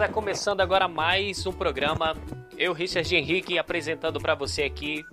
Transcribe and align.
beleza? 0.00 0.08
Começando 0.08 0.60
agora 0.62 0.88
mais 0.88 1.46
um 1.46 1.52
programa. 1.52 2.16
Eu, 2.56 2.72
Richard 2.72 3.14
Henrique, 3.14 3.58
apresentando 3.58 4.18
para 4.18 4.34
você 4.34 4.62
aqui. 4.62 5.04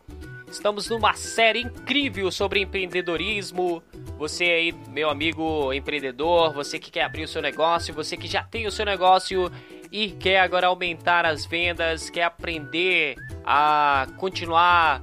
Estamos 0.49 0.89
numa 0.89 1.13
série 1.13 1.61
incrível 1.61 2.31
sobre 2.31 2.61
empreendedorismo. 2.61 3.83
Você 4.17 4.45
aí, 4.45 4.71
meu 4.89 5.09
amigo 5.09 5.73
empreendedor, 5.73 6.53
você 6.53 6.79
que 6.79 6.89
quer 6.89 7.03
abrir 7.03 7.23
o 7.23 7.27
seu 7.27 7.41
negócio, 7.41 7.93
você 7.93 8.15
que 8.15 8.27
já 8.27 8.43
tem 8.43 8.65
o 8.65 8.71
seu 8.71 8.85
negócio 8.85 9.51
e 9.91 10.11
quer 10.11 10.39
agora 10.39 10.67
aumentar 10.67 11.25
as 11.25 11.45
vendas, 11.45 12.09
quer 12.09 12.23
aprender 12.23 13.15
a 13.45 14.07
continuar 14.15 15.01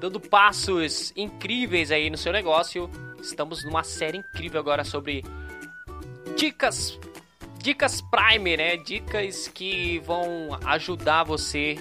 dando 0.00 0.18
passos 0.18 1.12
incríveis 1.14 1.90
aí 1.90 2.08
no 2.08 2.16
seu 2.16 2.32
negócio. 2.32 2.88
Estamos 3.20 3.62
numa 3.62 3.84
série 3.84 4.18
incrível 4.18 4.58
agora 4.58 4.84
sobre 4.84 5.22
dicas 6.34 6.98
dicas 7.62 8.00
Prime, 8.00 8.56
né? 8.56 8.76
Dicas 8.76 9.48
que 9.48 10.00
vão 10.00 10.58
ajudar 10.64 11.22
você 11.22 11.76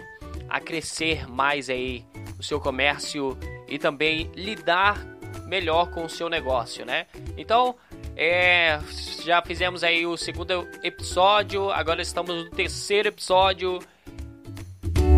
a 0.47 0.59
crescer 0.59 1.27
mais 1.27 1.69
aí 1.69 2.05
o 2.37 2.43
seu 2.43 2.59
comércio 2.59 3.37
e 3.67 3.79
também 3.79 4.29
lidar 4.35 5.03
melhor 5.47 5.89
com 5.89 6.05
o 6.05 6.09
seu 6.09 6.29
negócio, 6.29 6.85
né? 6.85 7.07
Então, 7.35 7.75
é, 8.15 8.79
já 9.23 9.41
fizemos 9.41 9.83
aí 9.83 10.05
o 10.05 10.15
segundo 10.15 10.67
episódio, 10.83 11.71
agora 11.71 12.01
estamos 12.01 12.45
no 12.45 12.49
terceiro 12.49 13.09
episódio. 13.09 13.79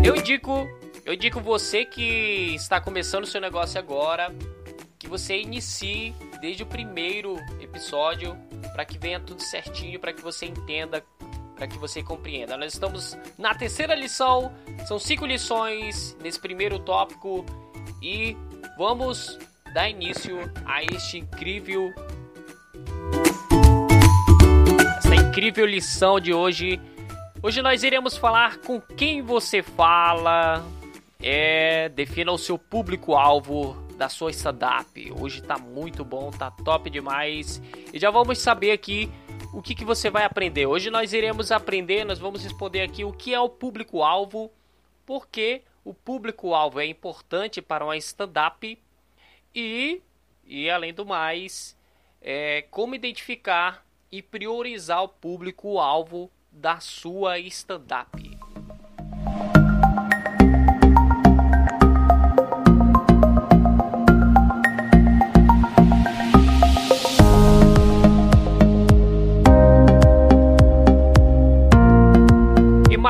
Eu 0.04 0.16
indico, 0.16 0.66
eu 1.04 1.14
indico 1.14 1.40
você 1.40 1.84
que 1.84 2.54
está 2.54 2.80
começando 2.80 3.24
o 3.24 3.26
seu 3.26 3.40
negócio 3.40 3.78
agora, 3.78 4.34
que 4.98 5.08
você 5.08 5.38
inicie 5.38 6.14
desde 6.40 6.62
o 6.62 6.66
primeiro 6.66 7.36
episódio 7.60 8.36
para 8.74 8.84
que 8.84 8.98
venha 8.98 9.20
tudo 9.20 9.40
certinho, 9.40 10.00
para 10.00 10.12
que 10.12 10.20
você 10.20 10.46
entenda, 10.46 11.04
para 11.54 11.68
que 11.68 11.78
você 11.78 12.02
compreenda. 12.02 12.56
Nós 12.56 12.72
estamos 12.72 13.16
na 13.38 13.54
terceira 13.54 13.94
lição, 13.94 14.52
são 14.88 14.98
cinco 14.98 15.24
lições 15.24 16.16
nesse 16.20 16.40
primeiro 16.40 16.80
tópico 16.80 17.46
e 18.02 18.36
vamos 18.76 19.38
dar 19.72 19.88
início 19.88 20.36
a 20.66 20.82
este 20.82 21.18
incrível 21.18 21.94
essa 24.98 25.14
incrível 25.14 25.66
lição 25.66 26.18
de 26.18 26.34
hoje. 26.34 26.80
Hoje 27.40 27.62
nós 27.62 27.84
iremos 27.84 28.16
falar 28.16 28.58
com 28.58 28.80
quem 28.80 29.22
você 29.22 29.62
fala, 29.62 30.64
é, 31.22 31.88
defina 31.90 32.32
o 32.32 32.38
seu 32.38 32.58
público-alvo, 32.58 33.83
da 33.94 34.08
sua 34.08 34.30
startup. 34.32 35.12
Hoje 35.18 35.42
tá 35.42 35.58
muito 35.58 36.04
bom, 36.04 36.30
tá 36.30 36.50
top 36.50 36.90
demais. 36.90 37.62
E 37.92 37.98
já 37.98 38.10
vamos 38.10 38.38
saber 38.38 38.72
aqui 38.72 39.10
o 39.52 39.62
que, 39.62 39.74
que 39.74 39.84
você 39.84 40.10
vai 40.10 40.24
aprender. 40.24 40.66
Hoje 40.66 40.90
nós 40.90 41.12
iremos 41.12 41.52
aprender, 41.52 42.04
nós 42.04 42.18
vamos 42.18 42.42
responder 42.42 42.82
aqui 42.82 43.04
o 43.04 43.12
que 43.12 43.32
é 43.32 43.40
o 43.40 43.48
público-alvo, 43.48 44.50
porque 45.06 45.62
o 45.84 45.94
público-alvo 45.94 46.80
é 46.80 46.86
importante 46.86 47.62
para 47.62 47.84
uma 47.84 47.96
startup 47.96 48.78
e, 49.54 50.02
e 50.44 50.68
além 50.68 50.92
do 50.92 51.06
mais, 51.06 51.76
é, 52.20 52.62
como 52.70 52.94
identificar 52.94 53.84
e 54.10 54.22
priorizar 54.22 55.02
o 55.02 55.08
público-alvo 55.08 56.30
da 56.50 56.80
sua 56.80 57.38
startup. 57.38 58.23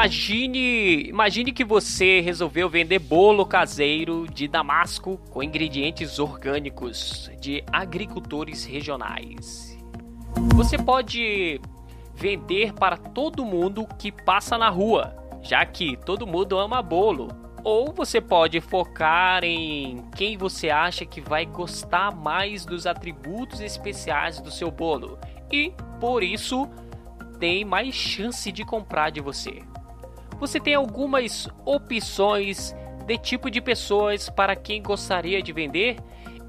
Imagine, 0.04 1.08
imagine 1.08 1.50
que 1.50 1.64
você 1.64 2.20
resolveu 2.20 2.68
vender 2.68 2.98
bolo 2.98 3.46
caseiro 3.46 4.26
de 4.30 4.46
Damasco 4.46 5.16
com 5.30 5.42
ingredientes 5.42 6.18
orgânicos 6.18 7.30
de 7.40 7.64
agricultores 7.72 8.66
regionais. 8.66 9.78
Você 10.54 10.76
pode 10.76 11.58
vender 12.14 12.74
para 12.74 12.98
todo 12.98 13.46
mundo 13.46 13.88
que 13.98 14.12
passa 14.12 14.58
na 14.58 14.68
rua, 14.68 15.16
já 15.42 15.64
que 15.64 15.96
todo 15.96 16.26
mundo 16.26 16.58
ama 16.58 16.82
bolo. 16.82 17.28
Ou 17.64 17.90
você 17.90 18.20
pode 18.20 18.60
focar 18.60 19.42
em 19.42 20.04
quem 20.14 20.36
você 20.36 20.68
acha 20.68 21.06
que 21.06 21.22
vai 21.22 21.46
gostar 21.46 22.14
mais 22.14 22.66
dos 22.66 22.86
atributos 22.86 23.58
especiais 23.58 24.38
do 24.38 24.50
seu 24.50 24.70
bolo 24.70 25.18
e, 25.50 25.72
por 25.98 26.22
isso, 26.22 26.68
tem 27.40 27.64
mais 27.64 27.94
chance 27.94 28.52
de 28.52 28.66
comprar 28.66 29.08
de 29.08 29.22
você 29.22 29.62
você 30.38 30.60
tem 30.60 30.74
algumas 30.74 31.48
opções 31.64 32.74
de 33.06 33.18
tipo 33.18 33.50
de 33.50 33.60
pessoas 33.60 34.28
para 34.28 34.56
quem 34.56 34.82
gostaria 34.82 35.42
de 35.42 35.52
vender 35.52 35.96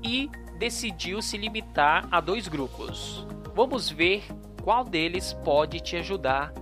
e 0.03 0.29
decidiu 0.57 1.22
se 1.22 1.38
limitar 1.38 2.07
a 2.12 2.22
dois 2.22 2.47
grupos. 2.47 3.25
Vamos 3.53 3.90
ver 3.90 4.23
qual 4.63 4.84
deles 4.84 5.34
pode 5.44 5.79
te 5.79 5.96
ajudar 5.97 6.53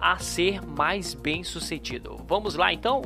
a 0.00 0.18
ser 0.18 0.60
mais 0.64 1.14
bem 1.14 1.42
sucedido. 1.42 2.16
Vamos 2.26 2.54
lá 2.54 2.72
então? 2.72 3.02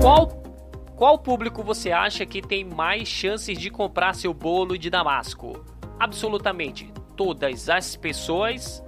Qual, 0.00 0.28
qual 0.96 1.18
público 1.18 1.62
você 1.62 1.92
acha 1.92 2.24
que 2.24 2.40
tem 2.40 2.64
mais 2.64 3.08
chances 3.08 3.58
de 3.58 3.70
comprar 3.70 4.14
seu 4.14 4.32
bolo 4.32 4.78
de 4.78 4.90
damasco? 4.90 5.64
Absolutamente 5.98 6.97
todas 7.18 7.68
as 7.68 7.96
pessoas, 7.96 8.80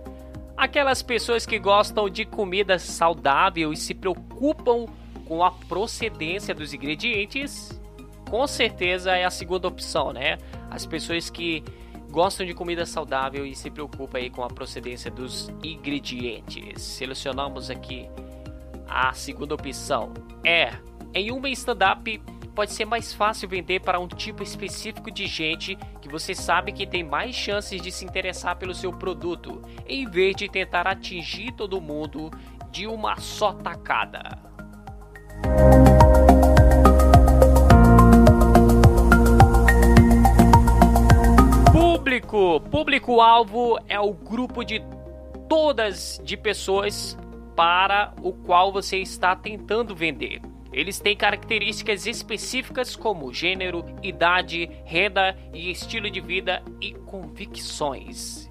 aquelas 0.56 1.02
pessoas 1.02 1.44
que 1.44 1.58
gostam 1.58 2.08
de 2.08 2.24
comida 2.24 2.78
saudável 2.78 3.72
e 3.72 3.76
se 3.76 3.92
preocupam 3.92 4.86
com 5.26 5.42
a 5.42 5.50
procedência 5.50 6.54
dos 6.54 6.72
ingredientes, 6.72 7.78
com 8.30 8.46
certeza 8.46 9.16
é 9.16 9.24
a 9.24 9.30
segunda 9.30 9.66
opção, 9.66 10.12
né? 10.12 10.38
As 10.70 10.86
pessoas 10.86 11.28
que 11.28 11.64
gostam 12.08 12.46
de 12.46 12.54
comida 12.54 12.86
saudável 12.86 13.44
e 13.44 13.56
se 13.56 13.68
preocupam 13.68 14.18
aí 14.18 14.30
com 14.30 14.44
a 14.44 14.48
procedência 14.48 15.10
dos 15.10 15.48
ingredientes. 15.64 16.80
Selecionamos 16.80 17.68
aqui 17.68 18.08
a 18.88 19.12
segunda 19.12 19.56
opção. 19.56 20.14
É, 20.44 20.72
em 21.12 21.32
uma 21.32 21.48
stand-up 21.50 22.22
pode 22.50 22.72
ser 22.72 22.84
mais 22.84 23.12
fácil 23.12 23.48
vender 23.48 23.80
para 23.80 23.98
um 23.98 24.08
tipo 24.08 24.42
específico 24.42 25.10
de 25.10 25.26
gente 25.26 25.76
que 26.00 26.08
você 26.08 26.34
sabe 26.34 26.72
que 26.72 26.86
tem 26.86 27.02
mais 27.02 27.34
chances 27.34 27.80
de 27.80 27.90
se 27.90 28.04
interessar 28.04 28.56
pelo 28.56 28.74
seu 28.74 28.92
produto, 28.92 29.62
em 29.86 30.08
vez 30.08 30.36
de 30.36 30.48
tentar 30.48 30.86
atingir 30.86 31.52
todo 31.52 31.80
mundo 31.80 32.30
de 32.70 32.86
uma 32.86 33.16
só 33.16 33.52
tacada. 33.52 34.38
Público, 41.72 42.60
público-alvo 42.70 43.78
é 43.88 43.98
o 43.98 44.12
grupo 44.12 44.64
de 44.64 44.82
todas 45.48 46.20
de 46.24 46.36
pessoas 46.36 47.16
para 47.56 48.12
o 48.22 48.32
qual 48.32 48.72
você 48.72 48.98
está 48.98 49.34
tentando 49.34 49.94
vender. 49.94 50.40
Eles 50.72 51.00
têm 51.00 51.16
características 51.16 52.06
específicas 52.06 52.94
como 52.94 53.32
gênero, 53.32 53.84
idade, 54.02 54.70
renda 54.84 55.36
e 55.52 55.70
estilo 55.70 56.08
de 56.08 56.20
vida 56.20 56.62
e 56.80 56.92
convicções. 56.92 58.48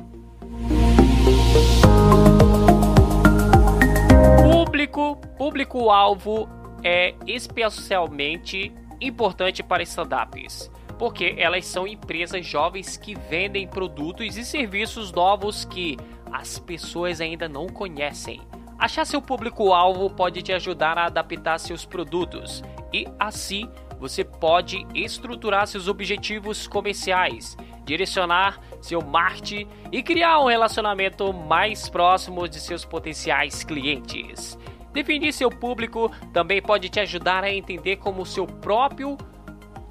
Público, 4.52 5.16
público-alvo 5.38 6.50
é 6.84 7.16
especialmente 7.26 8.72
importante 9.00 9.64
para 9.64 9.84
startups, 9.84 10.70
porque 10.98 11.36
elas 11.38 11.66
são 11.66 11.88
empresas 11.88 12.46
jovens 12.46 12.98
que 12.98 13.16
vendem 13.16 13.66
produtos 13.66 14.36
e 14.36 14.44
serviços 14.44 15.12
novos 15.14 15.64
que 15.64 15.96
as 16.32 16.60
pessoas 16.60 17.22
ainda 17.22 17.48
não 17.48 17.68
conhecem. 17.68 18.42
Achar 18.80 19.04
seu 19.04 19.22
público-alvo 19.22 20.10
pode 20.10 20.42
te 20.42 20.54
ajudar 20.54 20.98
a 20.98 21.08
adaptar 21.08 21.60
seus 21.60 21.84
produtos 21.84 22.64
e, 22.94 23.06
assim, 23.20 23.70
você 24.00 24.24
pode 24.24 24.88
estruturar 24.96 25.68
seus 25.68 25.90
objetivos 25.90 26.66
comerciais, 26.66 27.58
direcionar 27.84 28.62
seu 28.82 29.02
marketing 29.02 29.68
e 29.92 30.02
criar 30.02 30.40
um 30.40 30.48
relacionamento 30.48 31.34
mais 31.34 31.90
próximo 31.90 32.48
de 32.48 32.62
seus 32.62 32.86
potenciais 32.86 33.66
clientes. 33.66 34.58
Definir 34.94 35.34
seu 35.34 35.50
público 35.50 36.10
também 36.32 36.62
pode 36.62 36.88
te 36.88 37.02
ajudar 37.02 37.44
a 37.44 37.54
entender 37.54 37.98
como 37.98 38.26
seu 38.26 38.48
próprio 38.48 39.18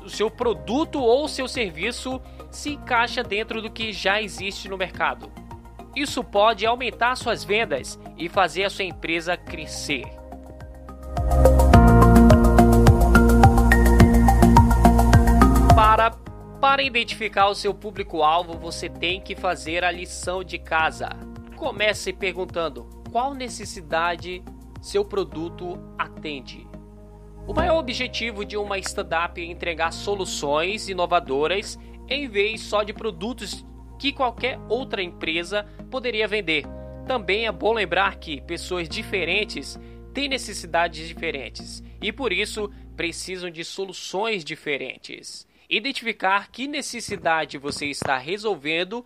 o 0.03 0.09
seu 0.09 0.31
produto 0.31 0.99
ou 0.99 1.29
seu 1.29 1.47
serviço 1.47 2.19
se 2.51 2.71
encaixa 2.71 3.23
dentro 3.23 3.61
do 3.61 3.71
que 3.71 3.93
já 3.93 4.23
existe 4.23 4.67
no 4.67 4.79
mercado. 4.79 5.31
Isso 5.99 6.23
pode 6.23 6.65
aumentar 6.65 7.17
suas 7.17 7.43
vendas 7.43 7.99
e 8.17 8.29
fazer 8.29 8.63
a 8.63 8.71
sua 8.71 8.85
empresa 8.85 9.37
crescer. 9.37 10.05
Para, 15.75 16.13
Para 16.61 16.85
identificar 16.85 17.49
o 17.49 17.55
seu 17.57 17.75
público-alvo, 17.75 18.57
você 18.57 18.89
tem 18.89 19.21
que 19.21 19.35
fazer 19.35 19.83
a 19.83 19.91
lição 19.91 20.45
de 20.45 20.57
casa. 20.57 21.09
Comece 21.57 22.13
perguntando 22.13 22.89
qual 23.11 23.35
necessidade 23.35 24.45
seu 24.81 25.05
produto 25.05 25.81
atende. 25.99 26.65
O 27.45 27.53
maior 27.53 27.77
objetivo 27.77 28.45
de 28.45 28.57
uma 28.57 28.79
startup 28.79 29.41
é 29.41 29.45
entregar 29.45 29.93
soluções 29.93 30.89
inovadoras 30.89 31.77
em 32.09 32.29
vez 32.29 32.61
só 32.61 32.85
de 32.85 32.93
produtos 32.93 33.67
que 33.99 34.13
qualquer 34.13 34.59
outra 34.69 35.03
empresa 35.03 35.67
poderia 35.91 36.29
vender. 36.29 36.65
Também 37.07 37.47
é 37.47 37.53
bom 37.53 37.73
lembrar 37.73 38.17
que 38.17 38.41
pessoas 38.41 38.89
diferentes 38.89 39.79
têm 40.13 40.29
necessidades 40.29 41.09
diferentes 41.09 41.83
e 42.01 42.13
por 42.13 42.33
isso 42.33 42.71
precisam 42.97 43.51
de 43.51 43.65
soluções 43.65 44.45
diferentes. 44.45 45.47
Identificar 45.69 46.51
que 46.51 46.67
necessidade 46.67 47.59
você 47.59 47.87
está 47.87 48.17
resolvendo 48.17 49.05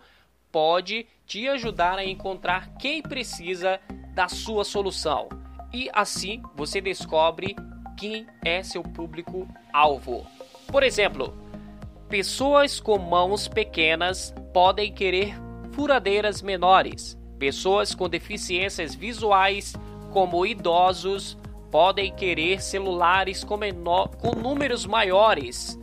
pode 0.51 1.05
te 1.25 1.47
ajudar 1.47 1.97
a 1.97 2.05
encontrar 2.05 2.75
quem 2.77 3.01
precisa 3.01 3.79
da 4.13 4.27
sua 4.27 4.63
solução. 4.63 5.27
E 5.73 5.89
assim 5.91 6.41
você 6.55 6.79
descobre 6.79 7.55
quem 7.97 8.27
é 8.45 8.61
seu 8.61 8.83
público-alvo. 8.83 10.25
Por 10.67 10.83
exemplo, 10.83 11.42
pessoas 12.13 12.79
com 12.79 12.99
mãos 12.99 13.47
pequenas 13.47 14.35
podem 14.53 14.93
querer 14.93 15.33
furadeiras 15.71 16.43
menores. 16.43 17.17
Pessoas 17.39 17.95
com 17.95 18.07
deficiências 18.07 18.93
visuais, 18.93 19.73
como 20.11 20.45
idosos, 20.45 21.35
podem 21.71 22.13
querer 22.13 22.61
celulares 22.61 23.43
com, 23.43 23.57
menor, 23.57 24.09
com 24.17 24.35
números 24.35 24.85
maiores 24.85 25.75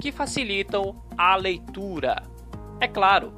que 0.00 0.10
facilitam 0.10 1.00
a 1.16 1.36
leitura. 1.36 2.20
É 2.80 2.88
claro. 2.88 3.32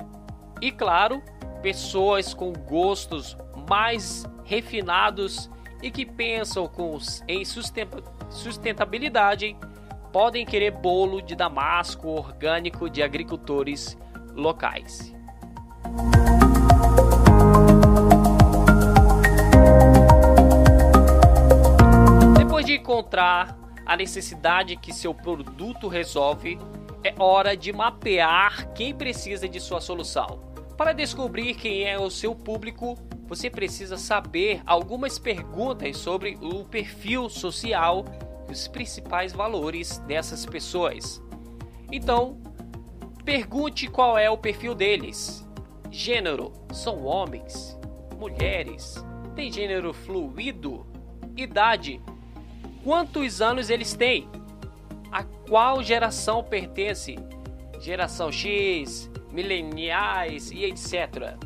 E 0.62 0.72
claro, 0.72 1.22
pessoas 1.60 2.32
com 2.32 2.54
gostos 2.54 3.36
mais 3.68 4.24
refinados 4.44 5.50
e 5.82 5.90
que 5.90 6.06
pensam 6.06 6.66
com, 6.66 6.96
em 7.28 7.44
sustentabilidade 7.44 9.54
podem 10.12 10.44
querer 10.44 10.70
bolo 10.70 11.20
de 11.20 11.34
damasco 11.34 12.08
orgânico 12.08 12.88
de 12.88 13.02
agricultores 13.02 13.96
locais. 14.34 15.14
Depois 22.38 22.64
de 22.64 22.74
encontrar 22.74 23.58
a 23.84 23.96
necessidade 23.96 24.76
que 24.76 24.92
seu 24.92 25.14
produto 25.14 25.88
resolve, 25.88 26.58
é 27.02 27.14
hora 27.18 27.56
de 27.56 27.72
mapear 27.72 28.72
quem 28.72 28.94
precisa 28.94 29.48
de 29.48 29.60
sua 29.60 29.80
solução. 29.80 30.48
Para 30.76 30.92
descobrir 30.92 31.54
quem 31.54 31.84
é 31.84 31.98
o 31.98 32.10
seu 32.10 32.34
público, 32.34 32.96
você 33.26 33.50
precisa 33.50 33.96
saber 33.96 34.62
algumas 34.66 35.18
perguntas 35.18 35.96
sobre 35.96 36.38
o 36.40 36.64
perfil 36.64 37.28
social 37.28 38.04
os 38.50 38.68
principais 38.68 39.32
valores 39.32 39.98
dessas 40.00 40.44
pessoas. 40.46 41.22
Então, 41.90 42.40
pergunte 43.24 43.88
qual 43.88 44.16
é 44.16 44.28
o 44.30 44.38
perfil 44.38 44.74
deles. 44.74 45.46
Gênero: 45.90 46.52
são 46.72 47.04
homens, 47.04 47.78
mulheres, 48.18 49.04
tem 49.34 49.52
gênero 49.52 49.92
fluido, 49.92 50.86
idade: 51.36 52.00
quantos 52.82 53.40
anos 53.40 53.70
eles 53.70 53.94
têm, 53.94 54.28
a 55.10 55.22
qual 55.22 55.82
geração 55.82 56.42
pertence, 56.42 57.16
geração 57.80 58.30
X, 58.30 59.10
mileniais 59.32 60.50
e 60.50 60.64
etc. 60.64 61.36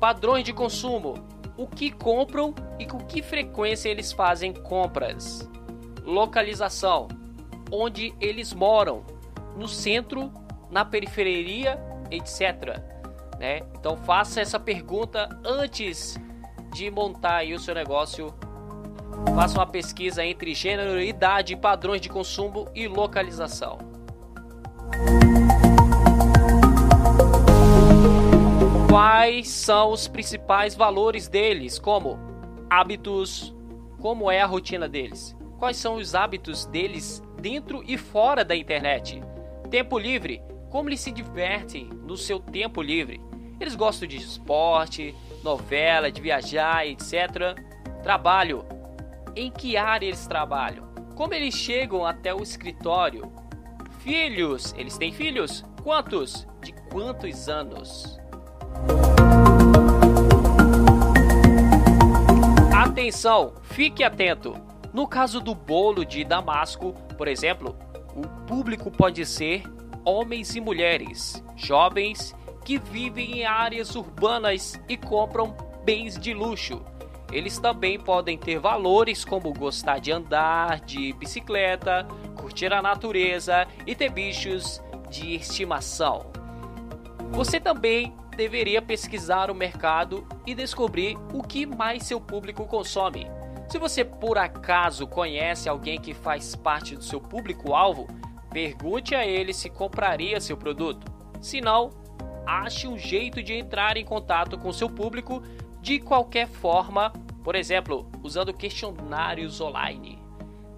Padrões 0.00 0.44
de 0.44 0.52
consumo: 0.52 1.14
o 1.56 1.66
que 1.66 1.90
compram 1.90 2.54
e 2.78 2.86
com 2.86 2.98
que 2.98 3.22
frequência 3.22 3.88
eles 3.88 4.12
fazem 4.12 4.52
compras. 4.52 5.48
Localização: 6.04 7.08
onde 7.70 8.14
eles 8.20 8.52
moram, 8.52 9.04
no 9.56 9.66
centro, 9.66 10.32
na 10.70 10.84
periferia, 10.84 11.78
etc. 12.10 12.80
Né? 13.38 13.62
Então 13.78 13.96
faça 13.96 14.40
essa 14.40 14.60
pergunta 14.60 15.28
antes 15.44 16.18
de 16.72 16.90
montar 16.90 17.44
o 17.46 17.58
seu 17.58 17.74
negócio. 17.74 18.34
Faça 19.34 19.58
uma 19.58 19.66
pesquisa 19.66 20.24
entre 20.24 20.54
gênero, 20.54 21.00
idade, 21.00 21.56
padrões 21.56 22.00
de 22.00 22.08
consumo 22.08 22.68
e 22.74 22.86
localização. 22.86 23.78
quais 28.94 29.48
são 29.48 29.90
os 29.90 30.06
principais 30.06 30.74
valores 30.74 31.26
deles, 31.28 31.78
como 31.78 32.18
hábitos, 32.70 33.52
como 34.00 34.30
é 34.30 34.40
a 34.40 34.46
rotina 34.46 34.88
deles, 34.88 35.36
quais 35.64 35.78
são 35.78 35.94
os 35.94 36.14
hábitos 36.14 36.66
deles 36.66 37.22
dentro 37.40 37.82
e 37.86 37.96
fora 37.96 38.44
da 38.44 38.54
internet, 38.54 39.22
tempo 39.70 39.98
livre, 39.98 40.42
como 40.68 40.90
eles 40.90 41.00
se 41.00 41.10
divertem 41.10 41.86
no 41.86 42.18
seu 42.18 42.38
tempo 42.38 42.82
livre. 42.82 43.18
Eles 43.58 43.74
gostam 43.74 44.06
de 44.06 44.18
esporte, 44.18 45.14
novela, 45.42 46.12
de 46.12 46.20
viajar, 46.20 46.86
etc. 46.86 47.58
Trabalho. 48.02 48.62
Em 49.34 49.50
que 49.50 49.74
área 49.74 50.04
eles 50.04 50.26
trabalham? 50.26 50.84
Como 51.16 51.32
eles 51.32 51.54
chegam 51.54 52.04
até 52.04 52.34
o 52.34 52.42
escritório? 52.42 53.32
Filhos. 54.00 54.74
Eles 54.76 54.98
têm 54.98 55.14
filhos? 55.14 55.64
Quantos? 55.82 56.46
De 56.60 56.74
quantos 56.90 57.48
anos? 57.48 58.20
Atenção, 62.70 63.54
fique 63.62 64.04
atento. 64.04 64.73
No 64.94 65.08
caso 65.08 65.40
do 65.40 65.56
bolo 65.56 66.04
de 66.04 66.22
Damasco, 66.22 66.92
por 67.18 67.26
exemplo, 67.26 67.76
o 68.14 68.28
público 68.46 68.92
pode 68.92 69.26
ser 69.26 69.64
homens 70.04 70.54
e 70.54 70.60
mulheres, 70.60 71.42
jovens 71.56 72.32
que 72.64 72.78
vivem 72.78 73.40
em 73.40 73.44
áreas 73.44 73.96
urbanas 73.96 74.80
e 74.88 74.96
compram 74.96 75.56
bens 75.84 76.16
de 76.16 76.32
luxo. 76.32 76.80
Eles 77.32 77.58
também 77.58 77.98
podem 77.98 78.38
ter 78.38 78.60
valores 78.60 79.24
como 79.24 79.52
gostar 79.52 79.98
de 79.98 80.12
andar 80.12 80.78
de 80.82 81.12
bicicleta, 81.14 82.06
curtir 82.36 82.72
a 82.72 82.80
natureza 82.80 83.66
e 83.84 83.96
ter 83.96 84.10
bichos 84.10 84.80
de 85.10 85.34
estimação. 85.34 86.30
Você 87.32 87.58
também 87.58 88.14
deveria 88.36 88.80
pesquisar 88.80 89.50
o 89.50 89.54
mercado 89.56 90.24
e 90.46 90.54
descobrir 90.54 91.16
o 91.32 91.42
que 91.42 91.66
mais 91.66 92.04
seu 92.04 92.20
público 92.20 92.64
consome. 92.64 93.26
Se 93.68 93.78
você 93.78 94.04
por 94.04 94.38
acaso 94.38 95.06
conhece 95.06 95.68
alguém 95.68 96.00
que 96.00 96.14
faz 96.14 96.54
parte 96.54 96.94
do 96.94 97.02
seu 97.02 97.20
público-alvo, 97.20 98.06
pergunte 98.50 99.14
a 99.14 99.26
ele 99.26 99.52
se 99.52 99.68
compraria 99.68 100.40
seu 100.40 100.56
produto. 100.56 101.10
Se 101.40 101.60
não, 101.60 101.90
ache 102.46 102.86
um 102.86 102.96
jeito 102.96 103.42
de 103.42 103.54
entrar 103.54 103.96
em 103.96 104.04
contato 104.04 104.58
com 104.58 104.72
seu 104.72 104.88
público 104.88 105.42
de 105.80 105.98
qualquer 105.98 106.46
forma, 106.46 107.12
por 107.42 107.54
exemplo, 107.54 108.08
usando 108.22 108.54
questionários 108.54 109.60
online. 109.60 110.18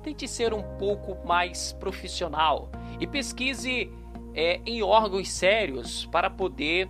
Tente 0.03 0.27
ser 0.27 0.55
um 0.55 0.63
pouco 0.79 1.27
mais 1.27 1.73
profissional 1.73 2.71
e 2.99 3.07
pesquise 3.07 3.91
é, 4.35 4.61
em 4.65 4.83
órgãos 4.83 5.29
sérios 5.31 6.07
para 6.07 6.31
poder 6.31 6.89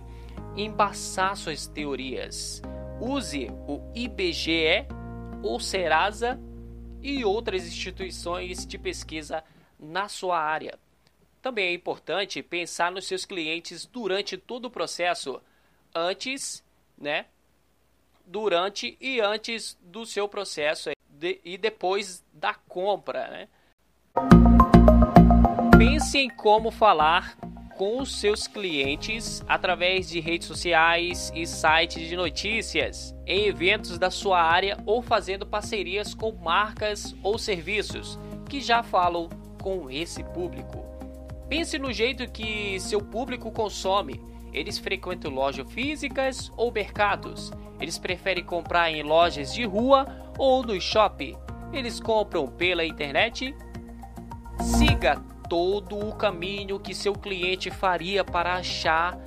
embaçar 0.55 1.35
suas 1.35 1.67
teorias. 1.67 2.61
Use 2.99 3.51
o 3.67 3.81
IBGE, 3.93 4.87
ou 5.43 5.59
Serasa 5.59 6.39
e 7.01 7.23
outras 7.23 7.65
instituições 7.65 8.65
de 8.65 8.77
pesquisa 8.77 9.43
na 9.79 10.09
sua 10.09 10.39
área. 10.39 10.77
Também 11.41 11.67
é 11.67 11.73
importante 11.73 12.41
pensar 12.41 12.91
nos 12.91 13.07
seus 13.07 13.25
clientes 13.25 13.85
durante 13.85 14.37
todo 14.37 14.65
o 14.65 14.71
processo, 14.71 15.41
antes, 15.93 16.63
né? 16.97 17.25
Durante 18.25 18.97
e 18.99 19.21
antes 19.21 19.77
do 19.81 20.05
seu 20.05 20.27
processo 20.27 20.89
e 21.21 21.57
depois 21.57 22.23
da 22.33 22.53
compra, 22.53 23.27
né? 23.27 23.47
Pense 25.77 26.17
em 26.17 26.29
como 26.29 26.71
falar 26.71 27.37
com 27.77 28.01
os 28.01 28.19
seus 28.19 28.47
clientes 28.47 29.43
através 29.47 30.09
de 30.09 30.19
redes 30.19 30.47
sociais 30.47 31.31
e 31.35 31.45
sites 31.45 32.09
de 32.09 32.15
notícias, 32.15 33.15
em 33.25 33.45
eventos 33.45 33.99
da 33.99 34.09
sua 34.09 34.41
área 34.41 34.77
ou 34.85 35.01
fazendo 35.01 35.45
parcerias 35.45 36.15
com 36.15 36.31
marcas 36.31 37.15
ou 37.21 37.37
serviços 37.37 38.17
que 38.49 38.59
já 38.59 38.81
falam 38.81 39.29
com 39.61 39.91
esse 39.91 40.23
público. 40.23 40.83
Pense 41.47 41.77
no 41.77 41.93
jeito 41.93 42.29
que 42.29 42.79
seu 42.79 42.99
público 42.99 43.51
consome. 43.51 44.19
Eles 44.51 44.79
frequentam 44.79 45.31
lojas 45.31 45.71
físicas 45.71 46.51
ou 46.57 46.71
mercados? 46.71 47.51
Eles 47.79 47.99
preferem 47.99 48.43
comprar 48.43 48.91
em 48.91 49.03
lojas 49.03 49.53
de 49.53 49.63
rua 49.63 50.05
ou 50.37 50.63
no 50.63 50.81
shopping? 50.81 51.35
Eles 51.71 51.99
compram 51.99 52.47
pela 52.47 52.83
internet? 52.83 53.55
Siga 54.59 55.23
todo 55.49 55.97
o 55.97 56.15
caminho 56.15 56.79
que 56.79 56.93
seu 56.93 57.13
cliente 57.13 57.71
faria 57.71 58.23
para 58.23 58.55
achar 58.55 59.17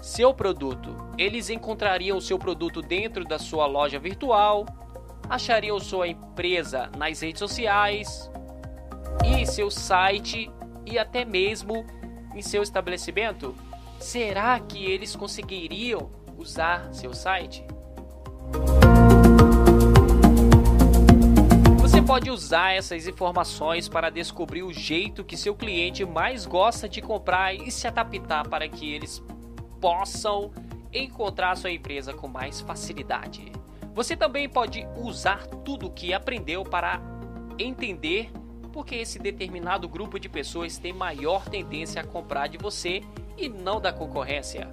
seu 0.00 0.34
produto. 0.34 0.94
Eles 1.16 1.48
encontrariam 1.48 2.20
seu 2.20 2.38
produto 2.38 2.82
dentro 2.82 3.24
da 3.24 3.38
sua 3.38 3.66
loja 3.66 3.98
virtual, 3.98 4.66
achariam 5.28 5.80
sua 5.80 6.08
empresa 6.08 6.90
nas 6.96 7.20
redes 7.20 7.38
sociais 7.38 8.30
e 9.24 9.46
seu 9.46 9.70
site 9.70 10.50
e 10.84 10.98
até 10.98 11.24
mesmo 11.24 11.86
em 12.34 12.42
seu 12.42 12.62
estabelecimento. 12.62 13.54
Será 13.98 14.58
que 14.60 14.84
eles 14.84 15.16
conseguiriam 15.16 16.10
usar 16.36 16.92
seu 16.92 17.14
site? 17.14 17.64
Pode 22.04 22.30
usar 22.30 22.74
essas 22.74 23.06
informações 23.06 23.88
para 23.88 24.10
descobrir 24.10 24.62
o 24.62 24.72
jeito 24.72 25.24
que 25.24 25.38
seu 25.38 25.54
cliente 25.54 26.04
mais 26.04 26.44
gosta 26.44 26.86
de 26.86 27.00
comprar 27.00 27.54
e 27.54 27.70
se 27.70 27.86
adaptar 27.86 28.46
para 28.46 28.68
que 28.68 28.92
eles 28.92 29.22
possam 29.80 30.52
encontrar 30.92 31.56
sua 31.56 31.70
empresa 31.70 32.12
com 32.12 32.28
mais 32.28 32.60
facilidade. 32.60 33.50
Você 33.94 34.14
também 34.14 34.48
pode 34.48 34.86
usar 34.96 35.46
tudo 35.64 35.86
o 35.86 35.90
que 35.90 36.12
aprendeu 36.12 36.62
para 36.62 37.00
entender 37.58 38.30
porque 38.70 38.96
esse 38.96 39.18
determinado 39.18 39.88
grupo 39.88 40.18
de 40.20 40.28
pessoas 40.28 40.76
tem 40.76 40.92
maior 40.92 41.48
tendência 41.48 42.02
a 42.02 42.06
comprar 42.06 42.48
de 42.48 42.58
você 42.58 43.00
e 43.38 43.48
não 43.48 43.80
da 43.80 43.92
concorrência. 43.92 44.68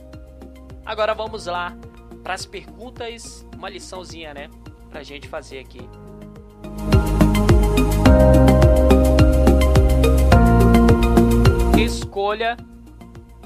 Agora 0.86 1.14
vamos 1.14 1.46
lá 1.46 1.78
para 2.24 2.34
as 2.34 2.46
perguntas, 2.46 3.48
uma 3.56 3.70
liçãozinha, 3.70 4.34
né, 4.34 4.50
pra 4.90 5.02
gente 5.02 5.30
fazer 5.30 5.60
aqui. 5.60 5.88
Escolha 12.12 12.58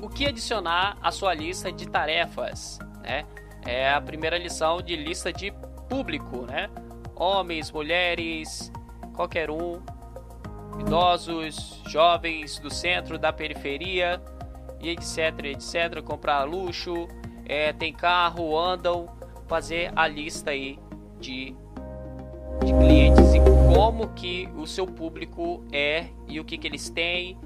o 0.02 0.10
que 0.10 0.26
adicionar 0.26 0.98
à 1.00 1.12
sua 1.12 1.36
lista 1.36 1.72
de 1.72 1.88
tarefas, 1.88 2.80
né? 3.04 3.24
É 3.64 3.94
a 3.94 4.02
primeira 4.02 4.40
lição 4.40 4.82
de 4.82 4.96
lista 4.96 5.32
de 5.32 5.54
público, 5.88 6.48
né? 6.48 6.68
Homens, 7.16 7.72
mulheres, 7.72 8.72
qualquer 9.14 9.52
um, 9.52 9.80
idosos, 10.80 11.80
jovens 11.86 12.58
do 12.58 12.72
centro, 12.72 13.20
da 13.20 13.32
periferia 13.32 14.20
e 14.82 14.90
etc, 14.90 15.46
etc, 15.46 16.02
comprar 16.04 16.44
luxo, 16.44 17.08
é, 17.46 17.72
tem 17.72 17.94
carro, 17.94 18.58
andam, 18.58 19.08
fazer 19.48 19.92
a 19.96 20.08
lista 20.08 20.50
aí 20.50 20.80
de, 21.20 21.56
de 22.66 22.74
clientes 22.80 23.32
e 23.32 23.40
como 23.76 24.08
que 24.16 24.50
o 24.58 24.66
seu 24.66 24.88
público 24.88 25.64
é 25.72 26.08
e 26.28 26.40
o 26.40 26.44
que, 26.44 26.58
que 26.58 26.66
eles 26.66 26.90
têm, 26.90 27.38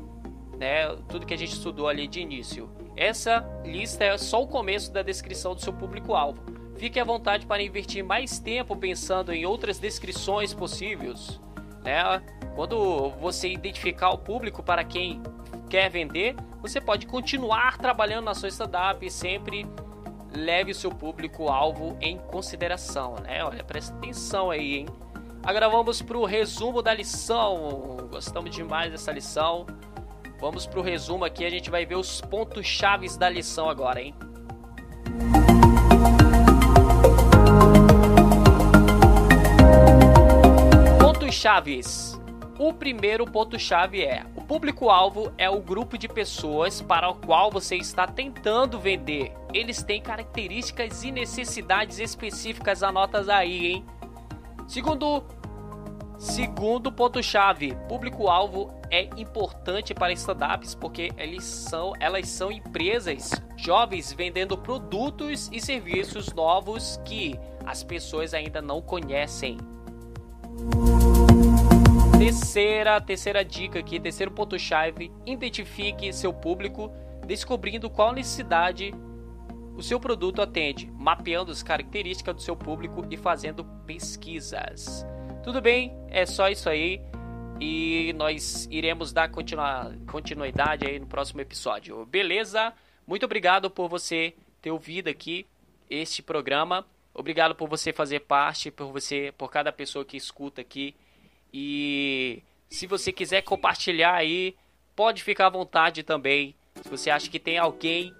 né? 0.59 0.95
Tudo 1.07 1.25
que 1.25 1.33
a 1.33 1.37
gente 1.37 1.53
estudou 1.53 1.87
ali 1.87 2.07
de 2.07 2.19
início. 2.19 2.69
Essa 2.95 3.45
lista 3.63 4.03
é 4.03 4.17
só 4.17 4.43
o 4.43 4.47
começo 4.47 4.91
da 4.91 5.01
descrição 5.01 5.55
do 5.55 5.61
seu 5.61 5.71
público-alvo. 5.71 6.43
Fique 6.75 6.99
à 6.99 7.03
vontade 7.03 7.45
para 7.45 7.63
investir 7.63 8.03
mais 8.03 8.39
tempo 8.39 8.75
pensando 8.75 9.33
em 9.33 9.45
outras 9.45 9.79
descrições 9.79 10.53
possíveis, 10.53 11.39
né? 11.83 12.21
Quando 12.55 13.09
você 13.21 13.49
identificar 13.49 14.09
o 14.09 14.17
público 14.17 14.61
para 14.61 14.83
quem 14.83 15.21
quer 15.69 15.89
vender, 15.89 16.35
você 16.61 16.81
pode 16.81 17.05
continuar 17.05 17.77
trabalhando 17.77 18.25
na 18.25 18.33
sua 18.33 18.49
startup 18.49 19.05
e 19.05 19.09
sempre 19.09 19.65
leve 20.33 20.71
o 20.71 20.75
seu 20.75 20.91
público-alvo 20.91 21.97
em 22.01 22.17
consideração, 22.17 23.15
né? 23.23 23.43
Olha, 23.43 23.63
presta 23.63 23.95
atenção 23.95 24.51
aí, 24.51 24.79
hein? 24.79 24.85
Agora 25.41 25.69
vamos 25.69 26.01
para 26.01 26.17
o 26.17 26.25
resumo 26.25 26.81
da 26.81 26.93
lição. 26.93 27.97
Gostamos 28.09 28.53
demais 28.53 28.91
dessa 28.91 29.11
lição. 29.11 29.65
Vamos 30.39 30.65
para 30.65 30.79
o 30.79 30.81
resumo 30.81 31.25
aqui, 31.25 31.43
a 31.43 31.50
gente 31.50 31.69
vai 31.69 31.86
ver 31.86 31.96
os 31.96 32.22
pontos 32.22 32.65
chaves 32.65 33.17
da 33.17 33.29
lição 33.29 33.69
agora, 33.69 34.01
hein? 34.01 34.15
Pontos 40.98 41.36
chaves. 41.36 42.17
O 42.58 42.74
primeiro 42.74 43.25
ponto-chave 43.25 44.01
é: 44.01 44.25
o 44.34 44.41
público-alvo 44.41 45.34
é 45.38 45.50
o 45.50 45.60
grupo 45.60 45.98
de 45.98 46.08
pessoas 46.08 46.81
para 46.81 47.10
o 47.10 47.15
qual 47.15 47.51
você 47.51 47.75
está 47.75 48.08
tentando 48.08 48.79
vender. 48.79 49.34
Eles 49.53 49.84
têm 49.84 50.01
características 50.01 51.03
e 51.03 51.12
necessidades 51.12 52.00
específicas, 52.00 52.81
anotas 52.81 53.27
aí, 53.27 53.74
hein? 53.74 53.86
Segundo, 54.69 55.22
segundo 56.17 56.89
ponto-chave: 56.93 57.75
público-alvo 57.89 58.78
é 58.91 59.10
importante 59.17 59.93
para 59.93 60.13
startups 60.13 60.75
porque 60.75 61.12
eles 61.17 61.43
são, 61.43 61.93
elas 62.00 62.27
são 62.27 62.51
empresas 62.51 63.31
jovens 63.55 64.12
vendendo 64.13 64.58
produtos 64.58 65.50
e 65.51 65.62
serviços 65.62 66.34
novos 66.34 67.00
que 67.05 67.39
as 67.65 67.84
pessoas 67.84 68.34
ainda 68.34 68.62
não 68.62 68.81
conhecem. 68.81 69.58
Terceira, 72.17 73.00
terceira 73.00 73.46
dica 73.46 73.79
aqui, 73.79 74.00
terceiro 74.00 74.31
ponto-chave: 74.31 75.12
identifique 75.25 76.12
seu 76.12 76.34
público, 76.34 76.91
descobrindo 77.25 77.89
qual 77.89 78.12
necessidade 78.12 78.93
o 79.75 79.81
seu 79.81 80.00
produto 80.00 80.41
atende, 80.41 80.91
mapeando 80.98 81.51
as 81.51 81.63
características 81.63 82.36
do 82.36 82.41
seu 82.41 82.55
público 82.55 83.05
e 83.10 83.15
fazendo 83.15 83.63
pesquisas. 83.86 85.05
Tudo 85.41 85.62
bem? 85.62 85.96
É 86.10 86.25
só 86.25 86.50
isso 86.50 86.67
aí. 86.67 87.01
E 87.59 88.13
nós 88.13 88.67
iremos 88.71 89.11
dar 89.11 89.29
continuidade 89.29 90.85
aí 90.85 90.99
no 90.99 91.07
próximo 91.07 91.41
episódio. 91.41 92.05
Beleza? 92.05 92.73
Muito 93.05 93.25
obrigado 93.25 93.69
por 93.69 93.89
você 93.89 94.33
ter 94.61 94.71
ouvido 94.71 95.09
aqui 95.09 95.45
este 95.89 96.21
programa. 96.21 96.85
Obrigado 97.13 97.53
por 97.55 97.67
você 97.67 97.91
fazer 97.91 98.21
parte, 98.21 98.71
por 98.71 98.91
você, 98.91 99.33
por 99.37 99.49
cada 99.51 99.71
pessoa 99.71 100.05
que 100.05 100.15
escuta 100.15 100.61
aqui 100.61 100.95
e 101.53 102.43
se 102.69 102.85
você 102.85 103.11
quiser 103.11 103.41
compartilhar 103.41 104.13
aí, 104.13 104.55
pode 104.95 105.23
ficar 105.23 105.47
à 105.47 105.49
vontade 105.49 106.03
também. 106.03 106.55
Se 106.81 106.89
você 106.89 107.09
acha 107.09 107.29
que 107.29 107.39
tem 107.39 107.57
alguém 107.57 108.13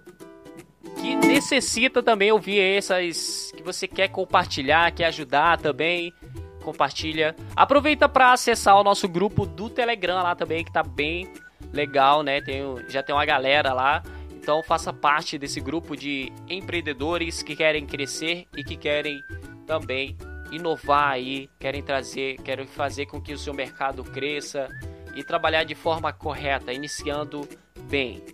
que 1.00 1.14
necessita 1.14 2.02
também 2.02 2.32
ouvir 2.32 2.58
essas 2.58 3.52
que 3.56 3.62
você 3.62 3.86
quer 3.86 4.08
compartilhar, 4.08 4.92
quer 4.92 5.06
ajudar 5.06 5.58
também, 5.58 6.12
compartilha. 6.60 7.34
Aproveita 7.56 8.08
para 8.08 8.32
acessar 8.32 8.76
o 8.76 8.84
nosso 8.84 9.08
grupo 9.08 9.44
do 9.44 9.68
Telegram 9.68 10.22
lá 10.22 10.34
também, 10.34 10.64
que 10.64 10.72
tá 10.72 10.82
bem 10.82 11.32
legal, 11.72 12.22
né? 12.22 12.40
Tem, 12.40 12.62
já 12.88 13.02
tem 13.02 13.14
uma 13.14 13.24
galera 13.24 13.72
lá. 13.72 14.02
Então 14.32 14.62
faça 14.62 14.92
parte 14.92 15.36
desse 15.36 15.60
grupo 15.60 15.96
de 15.96 16.32
empreendedores 16.48 17.42
que 17.42 17.54
querem 17.54 17.84
crescer 17.84 18.46
e 18.56 18.64
que 18.64 18.76
querem 18.76 19.22
também 19.66 20.16
inovar 20.50 21.10
aí, 21.10 21.48
querem 21.58 21.82
trazer, 21.82 22.36
querem 22.42 22.66
fazer 22.66 23.06
com 23.06 23.20
que 23.20 23.32
o 23.32 23.38
seu 23.38 23.54
mercado 23.54 24.02
cresça 24.02 24.68
e 25.14 25.22
trabalhar 25.22 25.64
de 25.64 25.74
forma 25.74 26.12
correta, 26.12 26.72
iniciando 26.72 27.48
bem. 27.82 28.24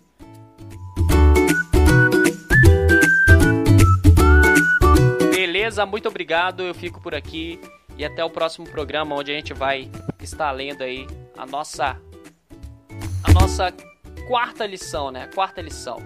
Beleza, 5.29 5.85
muito 5.85 6.07
obrigado. 6.07 6.63
Eu 6.63 6.73
fico 6.73 7.01
por 7.01 7.13
aqui 7.13 7.59
e 7.97 8.05
até 8.05 8.23
o 8.23 8.29
próximo 8.29 8.67
programa 8.67 9.15
onde 9.15 9.31
a 9.31 9.35
gente 9.35 9.53
vai 9.53 9.89
estar 10.21 10.51
lendo 10.51 10.83
aí 10.83 11.07
a 11.35 11.45
nossa 11.45 11.99
a 13.23 13.31
nossa 13.31 13.73
quarta 14.27 14.65
lição, 14.65 15.11
né? 15.11 15.23
A 15.23 15.33
quarta 15.33 15.61
lição. 15.61 15.97